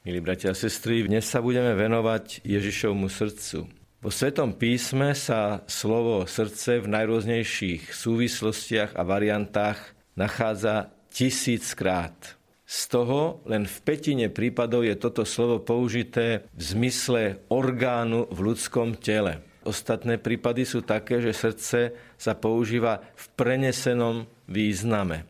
Milí 0.00 0.24
bratia 0.24 0.56
a 0.56 0.56
sestry, 0.56 1.04
dnes 1.04 1.28
sa 1.28 1.44
budeme 1.44 1.76
venovať 1.76 2.40
Ježišovmu 2.40 3.12
srdcu. 3.12 3.68
Vo 4.00 4.08
Svetom 4.08 4.56
písme 4.56 5.12
sa 5.12 5.60
slovo 5.68 6.24
srdce 6.24 6.80
v 6.80 6.88
najrôznejších 6.88 7.92
súvislostiach 7.92 8.96
a 8.96 9.04
variantách 9.04 9.76
nachádza 10.16 10.88
tisíckrát. 11.12 12.16
Z 12.64 12.80
toho 12.88 13.44
len 13.44 13.68
v 13.68 13.76
petine 13.84 14.32
prípadov 14.32 14.88
je 14.88 14.96
toto 14.96 15.28
slovo 15.28 15.60
použité 15.60 16.48
v 16.56 16.62
zmysle 16.64 17.44
orgánu 17.52 18.24
v 18.32 18.56
ľudskom 18.56 18.96
tele. 18.96 19.44
Ostatné 19.68 20.16
prípady 20.16 20.64
sú 20.64 20.80
také, 20.80 21.20
že 21.20 21.36
srdce 21.36 21.92
sa 22.16 22.32
používa 22.32 23.04
v 23.20 23.24
prenesenom 23.36 24.24
význame. 24.48 25.28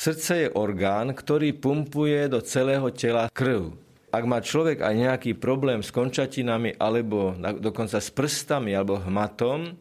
Srdce 0.00 0.48
je 0.48 0.54
orgán, 0.56 1.12
ktorý 1.12 1.52
pumpuje 1.52 2.32
do 2.32 2.40
celého 2.40 2.88
tela 2.88 3.28
krv. 3.28 3.76
Ak 4.08 4.24
má 4.24 4.40
človek 4.40 4.80
aj 4.80 4.94
nejaký 4.96 5.36
problém 5.36 5.84
s 5.84 5.92
končatinami 5.92 6.72
alebo 6.80 7.36
dokonca 7.36 8.00
s 8.00 8.08
prstami 8.08 8.72
alebo 8.72 8.96
hmatom, 8.96 9.76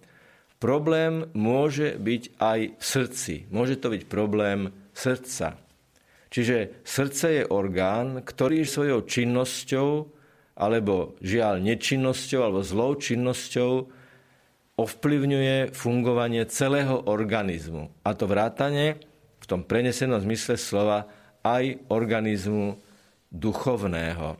problém 0.60 1.24
môže 1.32 1.96
byť 1.96 2.36
aj 2.36 2.60
v 2.68 2.84
srdci. 2.84 3.36
Môže 3.48 3.80
to 3.80 3.96
byť 3.96 4.12
problém 4.12 4.76
srdca. 4.92 5.56
Čiže 6.28 6.84
srdce 6.84 7.28
je 7.40 7.44
orgán, 7.48 8.20
ktorý 8.20 8.68
svojou 8.68 9.08
činnosťou 9.08 10.04
alebo 10.60 11.16
žiaľ 11.24 11.64
nečinnosťou 11.64 12.40
alebo 12.44 12.60
zlou 12.60 12.92
činnosťou 13.00 13.72
ovplyvňuje 14.84 15.72
fungovanie 15.72 16.44
celého 16.52 17.08
organizmu. 17.08 17.88
A 18.04 18.12
to 18.12 18.28
vrátane 18.28 19.00
tom 19.50 19.66
prenesenom 19.66 20.22
zmysle 20.22 20.62
slova 20.62 21.10
aj 21.42 21.82
organizmu 21.90 22.78
duchovného. 23.34 24.38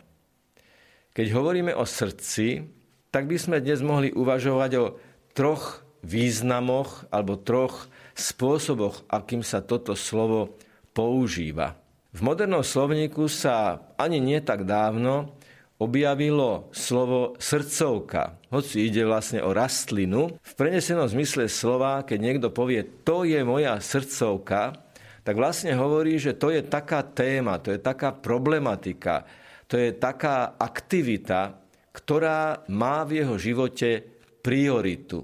Keď 1.18 1.28
hovoríme 1.34 1.74
o 1.74 1.84
srdci, 1.84 2.70
tak 3.10 3.26
by 3.26 3.38
sme 3.42 3.58
dnes 3.58 3.82
mohli 3.82 4.14
uvažovať 4.14 4.72
o 4.78 4.86
troch 5.34 5.82
významoch 6.06 7.10
alebo 7.10 7.42
troch 7.42 7.90
spôsoboch, 8.14 9.10
akým 9.10 9.42
sa 9.42 9.66
toto 9.66 9.98
slovo 9.98 10.54
používa. 10.94 11.74
V 12.14 12.22
modernom 12.26 12.62
slovníku 12.66 13.26
sa 13.30 13.82
ani 13.98 14.22
nie 14.22 14.42
tak 14.42 14.66
dávno 14.66 15.34
objavilo 15.80 16.68
slovo 16.76 17.40
srdcovka. 17.40 18.36
Hoci 18.52 18.90
ide 18.90 19.08
vlastne 19.08 19.40
o 19.40 19.56
rastlinu, 19.56 20.36
v 20.36 20.54
prenesenom 20.60 21.08
zmysle 21.08 21.48
slova, 21.48 22.04
keď 22.04 22.20
niekto 22.20 22.48
povie, 22.52 22.84
to 23.08 23.24
je 23.24 23.40
moja 23.48 23.80
srdcovka, 23.80 24.89
tak 25.30 25.38
vlastne 25.38 25.78
hovorí, 25.78 26.18
že 26.18 26.34
to 26.34 26.50
je 26.50 26.66
taká 26.66 27.06
téma, 27.06 27.62
to 27.62 27.70
je 27.70 27.78
taká 27.78 28.18
problematika, 28.18 29.30
to 29.70 29.78
je 29.78 29.94
taká 29.94 30.58
aktivita, 30.58 31.54
ktorá 31.94 32.66
má 32.74 33.06
v 33.06 33.22
jeho 33.22 33.38
živote 33.38 34.02
prioritu. 34.42 35.22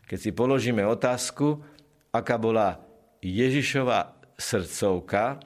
Keď 0.00 0.16
si 0.16 0.32
položíme 0.32 0.80
otázku, 0.80 1.60
aká 2.08 2.40
bola 2.40 2.80
Ježišova 3.20 4.16
srdcovka, 4.32 5.44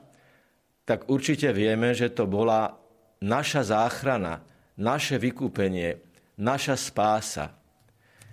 tak 0.86 1.10
určite 1.10 1.50
vieme, 1.50 1.90
že 1.90 2.06
to 2.14 2.30
bola 2.30 2.78
naša 3.18 3.66
záchrana, 3.66 4.46
naše 4.78 5.18
vykúpenie, 5.18 5.98
naša 6.38 6.78
spása. 6.78 7.50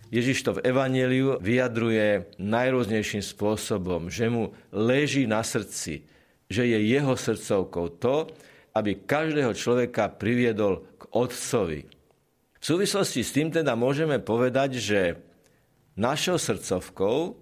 Ježiš 0.08 0.48
to 0.48 0.52
v 0.56 0.64
Evangeliu 0.64 1.36
vyjadruje 1.44 2.32
najrôznejším 2.40 3.20
spôsobom, 3.20 4.08
že 4.08 4.32
mu 4.32 4.56
leží 4.72 5.28
na 5.28 5.44
srdci, 5.44 6.08
že 6.48 6.64
je 6.64 6.80
jeho 6.80 7.14
srdcovkou 7.20 8.00
to, 8.00 8.32
aby 8.72 9.04
každého 9.04 9.52
človeka 9.52 10.08
priviedol 10.08 10.88
k 10.96 11.04
Otcovi. 11.12 11.82
V 12.58 12.64
súvislosti 12.64 13.22
s 13.26 13.36
tým 13.36 13.52
teda 13.52 13.76
môžeme 13.76 14.22
povedať, 14.24 14.80
že 14.80 15.02
našou 16.00 16.40
srdcovkou 16.40 17.36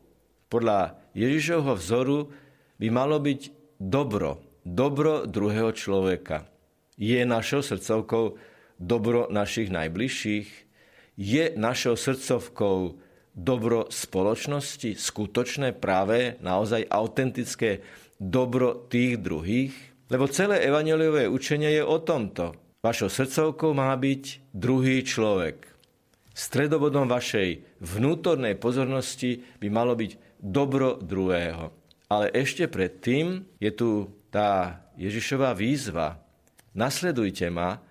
podľa 0.50 0.98
Ježišovho 1.14 1.74
vzoru 1.78 2.34
by 2.82 2.88
malo 2.90 3.22
byť 3.22 3.42
dobro, 3.78 4.42
dobro 4.66 5.30
druhého 5.30 5.70
človeka. 5.76 6.50
Je 6.96 7.22
našou 7.28 7.62
srdcovkou 7.62 8.40
dobro 8.80 9.28
našich 9.30 9.70
najbližších? 9.70 10.65
Je 11.16 11.56
našou 11.56 11.96
srdcovkou 11.96 13.00
dobro 13.36 13.88
spoločnosti, 13.92 14.96
skutočné, 14.96 15.76
práve, 15.76 16.40
naozaj 16.40 16.88
autentické 16.88 17.84
dobro 18.16 18.88
tých 18.88 19.20
druhých? 19.20 19.76
Lebo 20.08 20.30
celé 20.30 20.64
evaneliové 20.64 21.28
učenie 21.28 21.82
je 21.82 21.84
o 21.84 21.98
tomto. 22.00 22.56
Vašou 22.86 23.10
srdcovkou 23.10 23.74
má 23.74 23.90
byť 23.98 24.54
druhý 24.54 25.02
človek. 25.02 25.66
Stredobodom 26.36 27.10
vašej 27.10 27.80
vnútornej 27.82 28.60
pozornosti 28.60 29.42
by 29.58 29.68
malo 29.72 29.98
byť 29.98 30.38
dobro 30.38 31.00
druhého. 31.02 31.74
Ale 32.12 32.30
ešte 32.36 32.70
predtým 32.70 33.42
je 33.58 33.72
tu 33.74 33.90
tá 34.30 34.84
Ježišová 35.00 35.58
výzva. 35.58 36.22
Nasledujte 36.78 37.50
ma, 37.50 37.82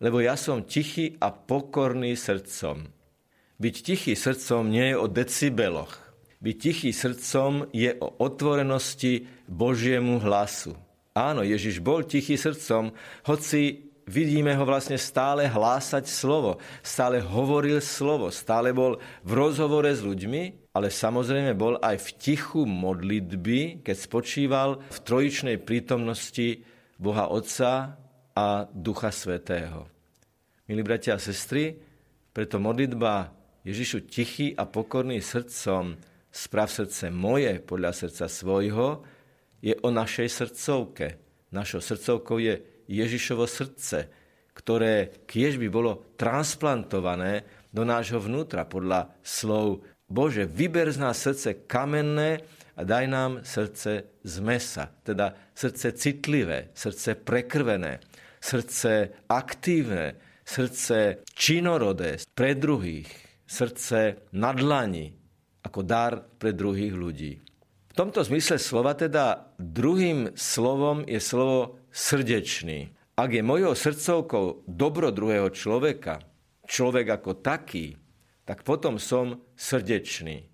lebo 0.00 0.24
ja 0.24 0.34
som 0.34 0.64
tichý 0.64 1.20
a 1.20 1.28
pokorný 1.30 2.16
srdcom. 2.16 2.88
Byť 3.60 3.74
tichý 3.84 4.12
srdcom 4.16 4.72
nie 4.72 4.90
je 4.90 4.96
o 4.96 5.06
decibeloch. 5.06 5.92
Byť 6.40 6.56
tichý 6.56 6.90
srdcom 6.96 7.68
je 7.76 7.92
o 8.00 8.08
otvorenosti 8.16 9.28
Božiemu 9.44 10.16
hlasu. 10.24 10.72
Áno, 11.12 11.44
Ježiš 11.44 11.84
bol 11.84 12.08
tichý 12.08 12.40
srdcom, 12.40 12.96
hoci 13.28 13.92
vidíme 14.08 14.56
ho 14.56 14.64
vlastne 14.64 14.96
stále 14.96 15.44
hlásať 15.44 16.08
slovo, 16.08 16.56
stále 16.80 17.20
hovoril 17.20 17.84
slovo, 17.84 18.32
stále 18.32 18.72
bol 18.72 18.96
v 19.20 19.32
rozhovore 19.36 19.86
s 19.86 20.00
ľuďmi, 20.00 20.72
ale 20.72 20.88
samozrejme 20.88 21.52
bol 21.52 21.76
aj 21.82 22.00
v 22.00 22.08
tichu 22.16 22.62
modlitby, 22.64 23.84
keď 23.84 23.96
spočíval 24.00 24.68
v 24.80 24.98
trojičnej 25.04 25.56
prítomnosti 25.60 26.64
Boha 26.96 27.28
Otca, 27.28 28.00
a 28.40 28.64
Ducha 28.72 29.12
Svetého. 29.12 29.84
Milí 30.64 30.80
bratia 30.80 31.12
a 31.12 31.20
sestry, 31.20 31.76
preto 32.32 32.56
modlitba 32.56 33.36
Ježišu 33.68 34.08
tichý 34.08 34.56
a 34.56 34.64
pokorný 34.64 35.20
srdcom, 35.20 36.00
sprav 36.32 36.72
srdce 36.72 37.12
moje 37.12 37.60
podľa 37.60 37.92
srdca 37.92 38.32
svojho, 38.32 39.04
je 39.60 39.76
o 39.84 39.92
našej 39.92 40.28
srdcovke. 40.32 41.20
Našou 41.52 41.84
srdcovkou 41.84 42.40
je 42.40 42.64
Ježišovo 42.88 43.44
srdce, 43.44 44.08
ktoré 44.56 45.20
kiež 45.28 45.60
by 45.60 45.68
bolo 45.68 46.16
transplantované 46.16 47.44
do 47.68 47.84
nášho 47.84 48.24
vnútra 48.24 48.64
podľa 48.64 49.12
slov 49.20 49.84
Bože, 50.08 50.48
vyber 50.48 50.88
z 50.88 50.96
nás 50.96 51.20
srdce 51.20 51.68
kamenné 51.68 52.40
a 52.72 52.88
daj 52.88 53.04
nám 53.04 53.44
srdce 53.44 54.16
z 54.24 54.34
mesa, 54.40 54.88
teda 55.04 55.36
srdce 55.52 55.92
citlivé, 55.92 56.72
srdce 56.72 57.20
prekrvené, 57.20 58.00
srdce 58.40 59.14
aktívne, 59.28 60.16
srdce 60.42 61.22
činorodé 61.36 62.18
pre 62.34 62.56
druhých, 62.56 63.08
srdce 63.46 64.26
na 64.34 64.50
dlani 64.56 65.12
ako 65.62 65.80
dar 65.84 66.24
pre 66.40 66.56
druhých 66.56 66.96
ľudí. 66.96 67.32
V 67.90 67.94
tomto 67.94 68.24
zmysle 68.24 68.56
slova 68.56 68.96
teda 68.96 69.52
druhým 69.60 70.32
slovom 70.32 71.04
je 71.04 71.20
slovo 71.20 71.82
srdečný. 71.92 72.90
Ak 73.20 73.36
je 73.36 73.44
mojou 73.44 73.76
srdcovkou 73.76 74.64
dobro 74.64 75.12
druhého 75.12 75.52
človeka, 75.52 76.24
človek 76.64 77.20
ako 77.20 77.44
taký, 77.44 77.98
tak 78.48 78.64
potom 78.64 78.96
som 78.96 79.44
srdečný. 79.58 80.48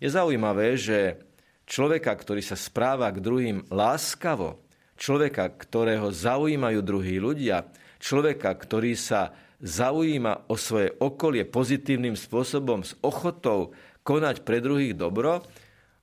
Je 0.00 0.08
zaujímavé, 0.08 0.80
že 0.80 1.20
človeka, 1.68 2.16
ktorý 2.16 2.40
sa 2.40 2.56
správa 2.56 3.12
k 3.12 3.20
druhým 3.20 3.68
láskavo, 3.68 4.64
človeka, 5.00 5.48
ktorého 5.48 6.12
zaujímajú 6.12 6.84
druhí 6.84 7.16
ľudia, 7.16 7.64
človeka, 7.96 8.52
ktorý 8.52 8.92
sa 8.92 9.32
zaujíma 9.64 10.52
o 10.52 10.54
svoje 10.60 10.92
okolie 11.00 11.48
pozitívnym 11.48 12.16
spôsobom 12.16 12.84
s 12.84 12.92
ochotou 13.00 13.72
konať 14.04 14.44
pre 14.44 14.60
druhých 14.60 14.92
dobro, 14.92 15.40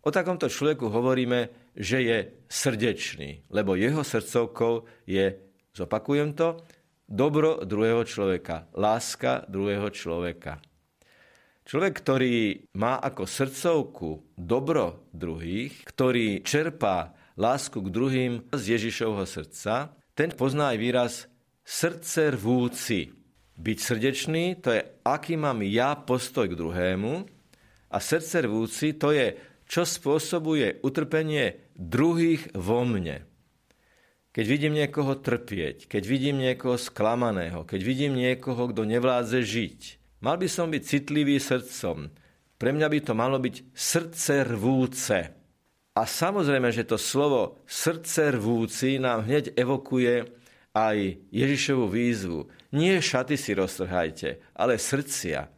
o 0.01 0.09
takomto 0.09 0.49
človeku 0.49 0.89
hovoríme, 0.89 1.73
že 1.77 1.97
je 2.01 2.17
srdečný, 2.49 3.45
lebo 3.53 3.77
jeho 3.77 4.01
srdcovkou 4.01 5.05
je, 5.05 5.37
zopakujem 5.77 6.33
to, 6.33 6.57
dobro 7.05 7.61
druhého 7.65 8.01
človeka, 8.01 8.65
láska 8.73 9.45
druhého 9.45 9.89
človeka. 9.93 10.57
Človek, 11.67 11.93
ktorý 11.99 12.35
má 12.79 12.97
ako 13.03 13.27
srdcovku 13.27 14.09
dobro 14.39 15.11
druhých, 15.11 15.83
ktorý 15.83 16.39
čerpá 16.39 17.16
lásku 17.37 17.77
k 17.79 17.93
druhým 17.93 18.33
z 18.49 18.75
Ježišovho 18.75 19.23
srdca, 19.29 19.93
ten 20.17 20.33
pozná 20.33 20.73
aj 20.73 20.77
výraz 20.81 21.13
srdce 21.61 22.33
rvúci. 22.33 23.13
Byť 23.57 23.77
srdečný, 23.77 24.61
to 24.61 24.73
je, 24.73 24.81
aký 25.05 25.37
mám 25.37 25.61
ja 25.65 25.93
postoj 25.97 26.49
k 26.49 26.57
druhému 26.57 27.13
a 27.93 27.97
srdce 27.97 28.45
rvúci, 28.45 28.97
to 28.97 29.13
je, 29.13 29.37
čo 29.69 29.85
spôsobuje 29.85 30.81
utrpenie 30.81 31.69
druhých 31.77 32.53
vo 32.57 32.81
mne. 32.85 33.25
keď 34.37 34.45
vidím 34.45 34.77
niekoho 34.77 35.17
trpieť, 35.17 35.89
keď 35.89 36.03
vidím 36.05 36.37
niekoho 36.37 36.77
sklamaného, 36.77 37.65
keď 37.65 37.81
vidím 37.81 38.13
niekoho, 38.13 38.69
kto 38.69 38.85
nevládze 38.85 39.41
žiť. 39.41 39.81
Mal 40.21 40.37
by 40.37 40.45
som 40.45 40.69
byť 40.69 40.83
citlivý 40.85 41.41
srdcom. 41.41 42.13
Pre 42.61 42.69
mňa 42.69 42.85
by 42.85 42.99
to 43.01 43.13
malo 43.17 43.41
byť 43.41 43.73
srdce 43.73 44.45
rvúce. 44.45 45.33
A 45.97 46.05
samozrejme, 46.05 46.69
že 46.69 46.85
to 46.85 47.01
slovo 47.01 47.65
srdce 47.65 48.37
rvúci 48.37 49.01
nám 49.01 49.25
hneď 49.25 49.57
evokuje 49.57 50.29
aj 50.77 50.97
Ježišovu 51.33 51.89
výzvu. 51.89 52.45
Nie 52.77 53.01
šaty 53.01 53.33
si 53.33 53.57
roztrhajte, 53.57 54.53
ale 54.53 54.77
srdcia. 54.77 55.49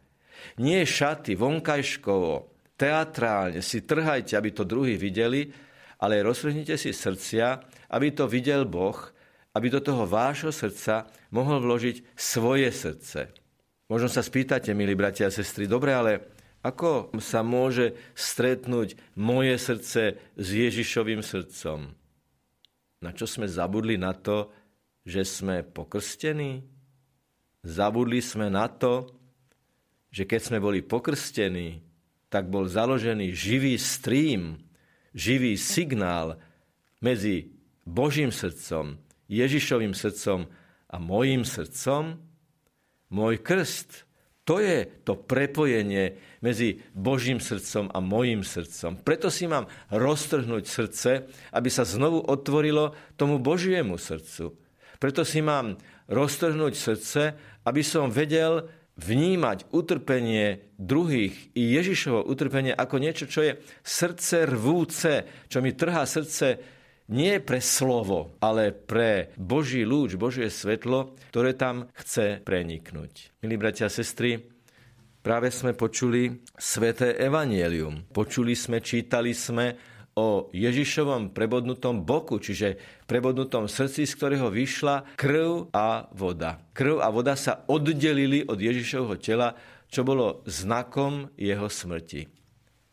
Nie 0.56 0.88
šaty 0.88 1.36
vonkajškovo, 1.36 2.48
teatrálne 2.80 3.60
si 3.60 3.84
trhajte, 3.84 4.40
aby 4.40 4.56
to 4.56 4.64
druhí 4.64 4.96
videli, 4.96 5.52
ale 6.00 6.24
roztrhnite 6.24 6.80
si 6.80 6.96
srdcia, 6.96 7.60
aby 7.92 8.08
to 8.16 8.24
videl 8.24 8.64
Boh, 8.64 8.96
aby 9.52 9.68
do 9.68 9.84
toho 9.84 10.08
vášho 10.08 10.48
srdca 10.48 11.04
mohol 11.36 11.60
vložiť 11.60 12.16
svoje 12.16 12.72
srdce. 12.72 13.28
Možno 13.92 14.08
sa 14.08 14.24
spýtate, 14.24 14.72
milí 14.72 14.96
bratia 14.96 15.28
a 15.28 15.34
sestry, 15.34 15.68
dobre, 15.68 15.92
ale 15.92 16.39
ako 16.60 17.16
sa 17.24 17.40
môže 17.40 17.96
stretnúť 18.12 19.00
moje 19.16 19.56
srdce 19.56 20.20
s 20.36 20.46
Ježišovým 20.52 21.24
srdcom? 21.24 21.96
Na 23.00 23.10
čo 23.16 23.24
sme 23.24 23.48
zabudli 23.48 23.96
na 23.96 24.12
to, 24.12 24.52
že 25.08 25.24
sme 25.24 25.64
pokrstení? 25.64 26.60
Zabudli 27.64 28.20
sme 28.20 28.52
na 28.52 28.68
to, 28.68 29.08
že 30.12 30.28
keď 30.28 30.40
sme 30.40 30.58
boli 30.60 30.84
pokrstení, 30.84 31.80
tak 32.28 32.52
bol 32.52 32.68
založený 32.68 33.32
živý 33.32 33.80
stream, 33.80 34.60
živý 35.16 35.56
signál 35.56 36.36
medzi 37.00 37.56
Božím 37.88 38.28
srdcom, 38.28 39.00
Ježišovým 39.32 39.96
srdcom 39.96 40.44
a 40.92 40.96
mojím 41.00 41.48
srdcom, 41.48 42.20
môj 43.08 43.40
krst, 43.40 44.09
to 44.50 44.58
je 44.58 44.82
to 45.06 45.14
prepojenie 45.14 46.18
medzi 46.42 46.82
Božím 46.90 47.38
srdcom 47.38 47.86
a 47.94 48.02
mojím 48.02 48.42
srdcom. 48.42 48.98
Preto 48.98 49.30
si 49.30 49.46
mám 49.46 49.70
roztrhnúť 49.94 50.66
srdce, 50.66 51.30
aby 51.54 51.70
sa 51.70 51.86
znovu 51.86 52.18
otvorilo 52.18 52.98
tomu 53.14 53.38
Božiemu 53.38 53.94
srdcu. 53.94 54.50
Preto 54.98 55.22
si 55.22 55.38
mám 55.38 55.78
roztrhnúť 56.10 56.74
srdce, 56.74 57.38
aby 57.62 57.86
som 57.86 58.10
vedel 58.10 58.66
vnímať 58.98 59.70
utrpenie 59.70 60.74
druhých 60.74 61.54
i 61.54 61.70
Ježišovo 61.70 62.26
utrpenie 62.26 62.74
ako 62.74 62.98
niečo, 62.98 63.30
čo 63.30 63.46
je 63.46 63.52
srdce 63.86 64.50
rvúce, 64.50 65.46
čo 65.46 65.62
mi 65.62 65.78
trhá 65.78 66.02
srdce 66.02 66.58
nie 67.10 67.42
pre 67.42 67.58
slovo, 67.58 68.38
ale 68.38 68.70
pre 68.70 69.34
Boží 69.34 69.82
lúč, 69.82 70.14
Božie 70.14 70.46
svetlo, 70.46 71.18
ktoré 71.34 71.58
tam 71.58 71.90
chce 71.98 72.38
preniknúť. 72.46 73.34
Milí 73.42 73.58
bratia 73.58 73.90
a 73.90 73.92
sestry, 73.92 74.38
práve 75.20 75.50
sme 75.50 75.74
počuli 75.74 76.40
sveté 76.54 77.18
evanielium. 77.18 78.06
Počuli 78.14 78.54
sme, 78.54 78.78
čítali 78.78 79.34
sme 79.34 79.74
o 80.14 80.50
Ježišovom 80.54 81.34
prebodnutom 81.34 82.02
boku, 82.06 82.38
čiže 82.38 82.78
prebodnutom 83.06 83.66
srdci, 83.66 84.06
z 84.06 84.12
ktorého 84.14 84.48
vyšla 84.50 85.18
krv 85.18 85.70
a 85.74 86.06
voda. 86.14 86.62
Krv 86.74 87.02
a 87.02 87.08
voda 87.10 87.34
sa 87.34 87.66
oddelili 87.66 88.46
od 88.46 88.58
Ježišovho 88.58 89.18
tela, 89.18 89.54
čo 89.90 90.06
bolo 90.06 90.46
znakom 90.46 91.30
jeho 91.34 91.66
smrti. 91.66 92.40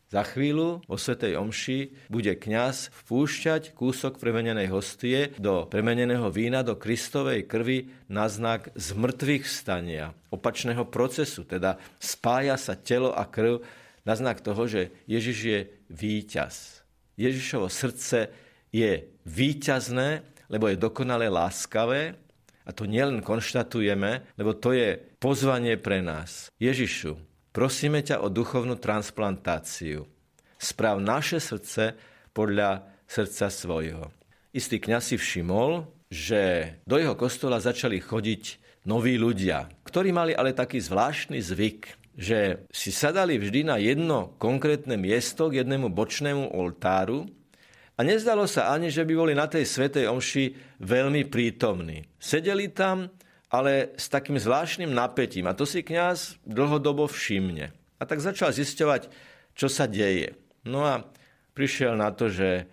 Za 0.08 0.24
chvíľu 0.24 0.80
o 0.88 0.96
Svetej 0.96 1.36
Omši 1.36 2.08
bude 2.08 2.32
kňaz 2.32 2.88
vpúšťať 3.04 3.76
kúsok 3.76 4.16
premenenej 4.16 4.72
hostie 4.72 5.36
do 5.36 5.68
premeneného 5.68 6.32
vína 6.32 6.64
do 6.64 6.80
Kristovej 6.80 7.44
krvi 7.44 7.92
na 8.08 8.24
znak 8.24 8.72
zmrtvých 8.72 9.44
stania, 9.44 10.16
opačného 10.32 10.88
procesu, 10.88 11.44
teda 11.44 11.76
spája 12.00 12.56
sa 12.56 12.72
telo 12.72 13.12
a 13.12 13.28
krv 13.28 13.60
na 14.08 14.16
znak 14.16 14.40
toho, 14.40 14.64
že 14.64 14.96
Ježiš 15.04 15.38
je 15.44 15.60
víťaz. 15.92 16.80
Ježišovo 17.20 17.68
srdce 17.68 18.32
je 18.72 19.12
výťazné, 19.28 20.24
lebo 20.48 20.72
je 20.72 20.80
dokonale 20.80 21.28
láskavé 21.28 22.16
a 22.64 22.70
to 22.72 22.88
nielen 22.88 23.20
konštatujeme, 23.20 24.24
lebo 24.40 24.56
to 24.56 24.72
je 24.72 24.96
pozvanie 25.20 25.76
pre 25.76 26.00
nás. 26.00 26.48
Ježišu, 26.56 27.20
prosíme 27.58 28.06
ťa 28.06 28.22
o 28.22 28.30
duchovnú 28.30 28.78
transplantáciu. 28.78 30.06
Sprav 30.62 31.02
naše 31.02 31.42
srdce 31.42 31.98
podľa 32.30 32.86
srdca 33.02 33.50
svojho. 33.50 34.14
Istý 34.54 34.78
kňaz 34.78 35.10
si 35.10 35.16
všimol, 35.18 35.90
že 36.06 36.74
do 36.86 37.02
jeho 37.02 37.18
kostola 37.18 37.58
začali 37.58 37.98
chodiť 37.98 38.62
noví 38.86 39.18
ľudia, 39.18 39.66
ktorí 39.82 40.14
mali 40.14 40.38
ale 40.38 40.54
taký 40.54 40.78
zvláštny 40.78 41.42
zvyk 41.42 41.98
že 42.18 42.66
si 42.74 42.90
sadali 42.90 43.38
vždy 43.38 43.62
na 43.62 43.78
jedno 43.78 44.34
konkrétne 44.42 44.98
miesto 44.98 45.46
k 45.46 45.62
jednému 45.62 45.86
bočnému 45.86 46.50
oltáru 46.50 47.30
a 47.94 48.02
nezdalo 48.02 48.42
sa 48.50 48.74
ani, 48.74 48.90
že 48.90 49.06
by 49.06 49.14
boli 49.14 49.38
na 49.38 49.46
tej 49.46 49.62
svetej 49.62 50.10
omši 50.10 50.50
veľmi 50.82 51.30
prítomní. 51.30 52.02
Sedeli 52.18 52.74
tam, 52.74 53.06
ale 53.48 53.96
s 53.96 54.12
takým 54.12 54.36
zvláštnym 54.36 54.92
napätím 54.92 55.48
a 55.48 55.56
to 55.56 55.64
si 55.64 55.80
kňaz 55.80 56.40
dlhodobo 56.44 57.08
všimne. 57.08 57.72
A 57.98 58.02
tak 58.04 58.22
začal 58.22 58.54
zisťovať, 58.54 59.10
čo 59.56 59.66
sa 59.66 59.90
deje. 59.90 60.38
No 60.68 60.84
a 60.86 61.02
prišiel 61.56 61.98
na 61.98 62.12
to, 62.14 62.30
že 62.30 62.68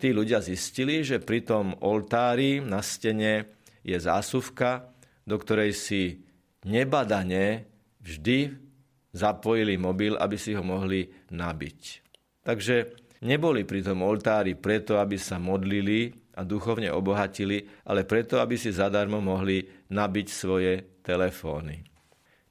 tí 0.00 0.14
ľudia 0.14 0.40
zistili, 0.40 1.04
že 1.04 1.20
pri 1.20 1.44
tom 1.44 1.76
oltári 1.84 2.62
na 2.62 2.80
stene 2.80 3.52
je 3.82 3.98
zásuvka, 3.98 4.88
do 5.26 5.36
ktorej 5.36 5.74
si 5.74 6.02
nebadane 6.64 7.66
vždy 8.02 8.54
zapojili 9.12 9.76
mobil, 9.76 10.16
aby 10.16 10.40
si 10.40 10.56
ho 10.56 10.64
mohli 10.64 11.10
nabiť. 11.30 11.80
Takže 12.42 12.76
neboli 13.22 13.62
pri 13.62 13.84
tom 13.84 14.02
oltári 14.02 14.56
preto, 14.56 14.98
aby 14.98 15.20
sa 15.20 15.36
modlili 15.36 16.10
a 16.32 16.42
duchovne 16.42 16.88
obohatili, 16.88 17.84
ale 17.84 18.08
preto, 18.08 18.40
aby 18.40 18.56
si 18.56 18.72
zadarmo 18.72 19.20
mohli 19.20 19.62
nabiť 19.92 20.26
svoje 20.32 20.72
telefóny. 21.04 21.84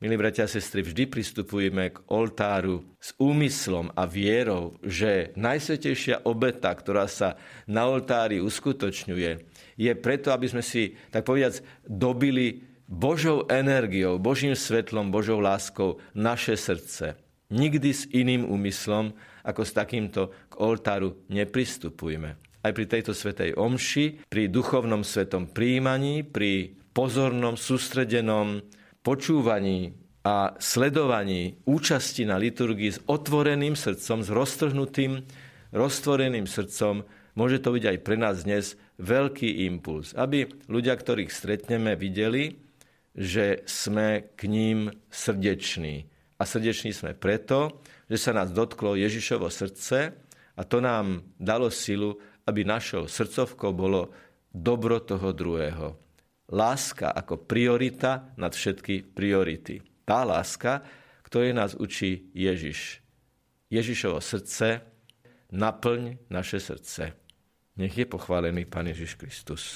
Milí 0.01 0.17
bratia 0.17 0.49
a 0.49 0.49
sestry, 0.49 0.81
vždy 0.81 1.05
pristupujeme 1.05 1.93
k 1.93 2.01
oltáru 2.09 2.81
s 2.97 3.13
úmyslom 3.21 3.93
a 3.93 4.09
vierou, 4.09 4.73
že 4.81 5.29
najsvetejšia 5.37 6.25
obeta, 6.25 6.73
ktorá 6.73 7.05
sa 7.05 7.37
na 7.69 7.85
oltári 7.85 8.41
uskutočňuje, 8.41 9.31
je 9.77 9.91
preto, 9.93 10.33
aby 10.33 10.49
sme 10.49 10.65
si, 10.65 10.97
tak 11.13 11.21
povedať, 11.21 11.61
dobili 11.85 12.65
Božou 12.89 13.45
energiou, 13.45 14.17
Božím 14.17 14.57
svetlom, 14.57 15.13
Božou 15.13 15.37
láskou 15.37 16.01
naše 16.17 16.57
srdce. 16.57 17.13
Nikdy 17.53 17.89
s 17.93 18.09
iným 18.09 18.49
úmyslom, 18.49 19.13
ako 19.45 19.61
s 19.61 19.77
takýmto 19.77 20.33
k 20.49 20.53
oltáru 20.65 21.13
nepristupujme. 21.29 22.41
Aj 22.65 22.73
pri 22.73 22.85
tejto 22.89 23.13
svetej 23.13 23.53
omši, 23.53 24.25
pri 24.33 24.49
duchovnom 24.49 25.05
svetom 25.05 25.45
príjmaní, 25.45 26.25
pri 26.25 26.80
pozornom, 26.91 27.55
sústredenom 27.55 28.63
počúvaní 29.01 29.95
a 30.21 30.53
sledovaní 30.61 31.57
účasti 31.65 32.29
na 32.29 32.37
liturgii 32.37 32.91
s 32.93 32.99
otvoreným 33.09 33.73
srdcom, 33.73 34.21
s 34.21 34.29
roztrhnutým, 34.29 35.25
roztvoreným 35.73 36.45
srdcom, 36.45 37.01
môže 37.33 37.57
to 37.63 37.73
byť 37.73 37.83
aj 37.89 37.97
pre 38.05 38.15
nás 38.19 38.45
dnes 38.45 38.77
veľký 39.01 39.65
impuls, 39.65 40.13
aby 40.13 40.45
ľudia, 40.69 40.93
ktorých 40.93 41.33
stretneme, 41.33 41.97
videli, 41.97 42.53
že 43.17 43.65
sme 43.65 44.31
k 44.37 44.45
ním 44.45 44.93
srdeční. 45.09 46.05
A 46.37 46.45
srdeční 46.45 46.93
sme 46.93 47.17
preto, 47.17 47.81
že 48.05 48.17
sa 48.21 48.31
nás 48.31 48.53
dotklo 48.53 48.93
Ježišovo 48.93 49.49
srdce 49.49 50.13
a 50.53 50.61
to 50.61 50.77
nám 50.83 51.25
dalo 51.41 51.73
silu, 51.73 52.21
aby 52.45 52.65
našou 52.65 53.09
srdcovkou 53.09 53.73
bolo 53.73 54.13
dobro 54.51 54.99
toho 55.01 55.31
druhého. 55.31 56.10
Láska 56.51 57.15
ako 57.15 57.47
priorita 57.47 58.35
nad 58.35 58.51
všetky 58.51 59.15
priority. 59.15 59.79
Tá 60.03 60.27
láska, 60.27 60.83
ktorej 61.23 61.55
nás 61.55 61.71
učí 61.79 62.27
Ježiš. 62.35 62.99
Ježišovo 63.71 64.19
srdce, 64.19 64.83
naplň 65.55 66.27
naše 66.27 66.59
srdce. 66.59 67.15
Nech 67.79 67.95
je 67.95 68.03
pochválený 68.03 68.67
Pán 68.67 68.91
Ježiš 68.91 69.15
Kristus. 69.15 69.63